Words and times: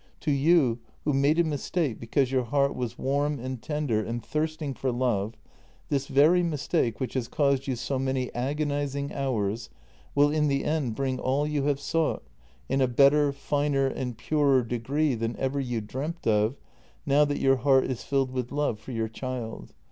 To 0.21 0.31
you, 0.31 0.79
who 1.03 1.13
made 1.13 1.37
a 1.37 1.43
mistake 1.43 1.99
because 1.99 2.31
your 2.31 2.45
heart 2.45 2.75
was 2.75 2.97
warm 2.97 3.37
and 3.37 3.61
tender 3.61 4.03
and 4.03 4.25
thirsting 4.25 4.73
for 4.73 4.91
love, 4.91 5.35
this 5.89 6.07
very 6.07 6.41
mistake, 6.41 6.99
which 6.99 7.13
has 7.13 7.27
caused 7.27 7.67
you 7.67 7.75
so 7.75 7.99
many 7.99 8.33
agonizing 8.33 9.13
hours, 9.13 9.69
will 10.15 10.31
in 10.31 10.47
the 10.47 10.63
end 10.65 10.95
bring 10.95 11.17
you 11.17 11.21
all 11.21 11.45
you 11.45 11.65
have 11.65 11.79
sought, 11.79 12.23
in 12.67 12.81
a 12.81 12.87
better, 12.87 13.31
finer, 13.31 13.85
and 13.85 14.17
purer 14.17 14.63
degree 14.63 15.13
than 15.13 15.37
ever 15.37 15.59
you 15.59 15.81
dreamt 15.81 16.25
of, 16.25 16.57
now 17.05 17.23
that 17.23 17.39
your 17.39 17.57
heart 17.57 17.83
is 17.83 18.01
filled 18.03 18.31
with 18.31 18.51
love 18.51 18.79
for 18.79 18.93
your 18.93 19.07
child. 19.07 19.75